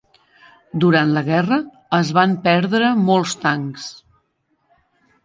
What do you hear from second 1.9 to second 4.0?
es van perdre molts tancs.